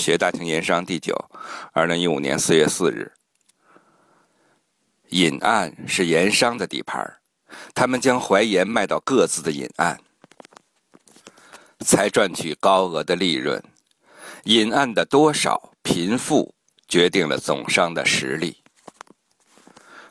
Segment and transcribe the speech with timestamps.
[0.00, 1.14] 学大庆盐商第九，
[1.72, 3.12] 二零一五年四月四日。
[5.10, 7.18] 饮岸是盐商的地盘
[7.74, 10.00] 他们将淮盐卖到各自的饮岸，
[11.80, 13.62] 才赚取高额的利润。
[14.44, 16.54] 饮岸的多少贫富
[16.88, 18.62] 决定了总商的实力，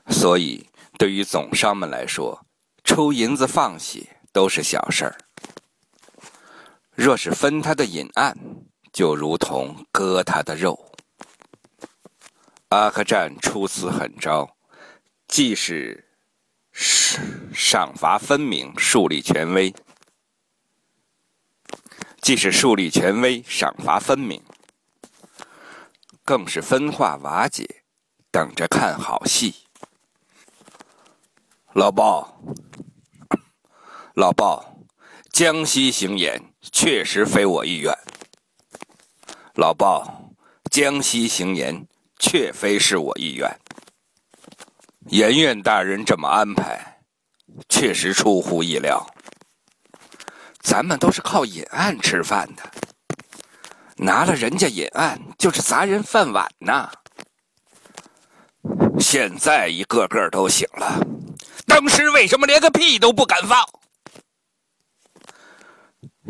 [0.09, 0.69] 所以
[0.99, 2.45] 对于总商们来说，
[2.83, 5.17] 抽银子放血都是小事儿。
[6.93, 8.37] 若是分他的饮岸，
[8.91, 10.91] 就如同割他的肉。
[12.69, 14.55] 阿克战出此狠招，
[15.27, 16.05] 既是
[17.53, 19.73] 赏罚分明、树立权威，
[22.21, 24.43] 既是树立权威、赏罚分明，
[26.23, 27.83] 更是分化瓦解，
[28.29, 29.55] 等着看好戏。
[31.73, 32.39] 老鲍，
[34.13, 34.75] 老鲍，
[35.31, 37.91] 江西行演确实非我意愿。
[39.55, 40.31] 老鲍，
[40.71, 41.85] 江西行盐
[42.19, 43.49] 确非是我意愿。
[45.07, 47.01] 盐院大人这么安排，
[47.67, 49.05] 确实出乎意料。
[50.61, 52.63] 咱们都是靠引案吃饭的，
[53.97, 56.89] 拿了人家引案就是砸人饭碗呐。
[58.99, 60.99] 现在一个个都醒了，
[61.65, 63.65] 当时为什么连个屁都不敢放？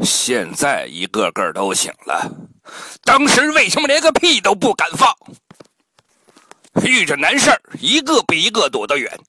[0.04, 2.30] 现在一个个都醒了，
[3.04, 5.14] 当时为什么连个屁都不敢放？
[6.84, 9.20] 遇着难事儿，一个比一个躲得远，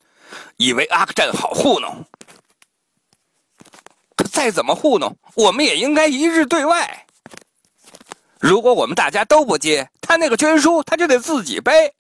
[0.56, 2.04] 以为阿克战好糊弄。
[4.16, 7.06] 可再怎么糊弄，我们也应该一致对外。
[8.38, 11.92] 如果我们大家都不接，他那个捐书他就得自己背。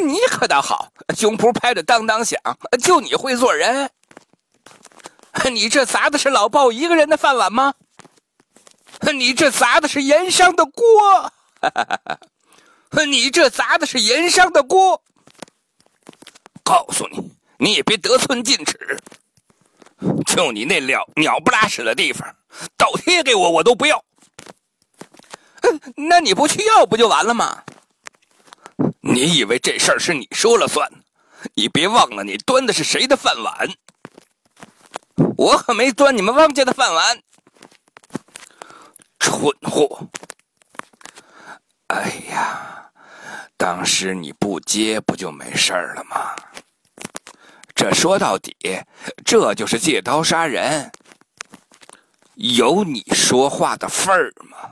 [0.00, 2.40] 你可倒好，胸脯拍的当当响，
[2.80, 3.90] 就你会做人。
[5.52, 7.74] 你这砸的是老鲍一个人的饭碗吗？
[9.14, 11.32] 你这砸的是盐商的锅，
[13.06, 15.02] 你这砸的是盐商的锅。
[16.64, 18.98] 告诉你，你也别得寸进尺。
[20.26, 22.34] 就你那鸟鸟不拉屎的地方，
[22.76, 24.04] 倒贴给我我都不要。
[25.96, 27.62] 那你不去要不就完了吗？
[29.00, 30.88] 你以为这事儿是你说了算？
[31.54, 33.68] 你别忘了，你端的是谁的饭碗。
[35.36, 37.22] 我可没端你们汪家的饭碗，
[39.18, 40.06] 蠢货！
[41.88, 42.90] 哎呀，
[43.56, 46.36] 当时你不接不就没事了吗？
[47.74, 48.54] 这说到底，
[49.24, 50.90] 这就是借刀杀人，
[52.34, 54.70] 有你说话的份儿吗？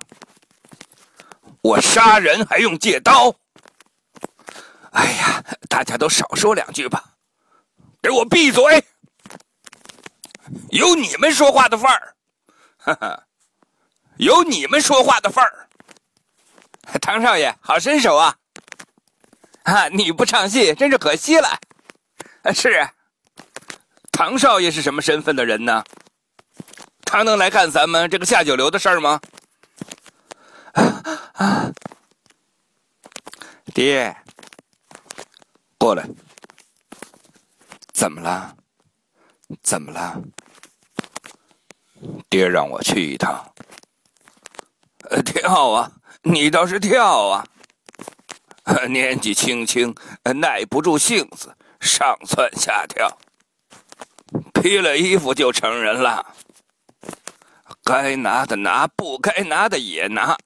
[1.62, 3.34] 我杀人还用借刀？
[4.92, 7.16] 哎呀，大家都少说两句吧，
[8.02, 8.84] 给我闭嘴！
[10.70, 12.14] 有你们说话的份儿，
[12.78, 13.24] 哈哈，
[14.16, 15.68] 有你们说话的份儿。
[17.02, 18.36] 唐少爷，好身手啊！
[19.64, 21.58] 啊，你不唱戏真是可惜了。
[22.54, 22.88] 是，
[24.12, 25.82] 唐少爷是什么身份的人呢？
[27.04, 29.20] 他能来干咱们这个下九流的事儿吗？
[31.34, 31.70] 啊，
[33.74, 34.16] 爹，
[35.78, 36.06] 过来，
[37.92, 38.56] 怎么了？
[39.62, 40.20] 怎么了？
[42.28, 43.52] 爹让我去一趟。
[45.10, 45.90] 呃，跳啊，
[46.22, 47.44] 你倒是跳啊！
[48.88, 49.94] 年纪轻轻，
[50.34, 53.16] 耐不住性子，上蹿下跳。
[54.52, 56.34] 披了衣服就成人了，
[57.84, 60.36] 该拿的拿，不该拿的也拿。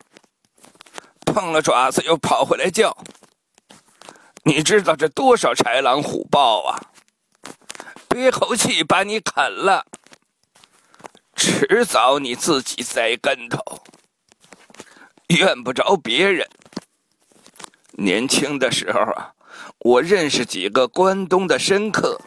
[1.25, 2.95] 碰了爪子又跑回来叫，
[4.45, 6.79] 你知道这多少豺狼虎豹啊！
[8.13, 9.87] 憋口气把你啃了，
[11.37, 13.63] 迟早你自己栽跟头，
[15.29, 16.45] 怨不着别人。
[17.93, 19.33] 年轻的时候啊，
[19.79, 22.21] 我认识几个关东的深刻，